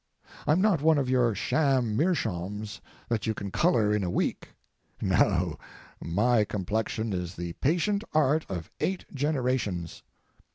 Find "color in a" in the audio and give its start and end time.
3.51-4.09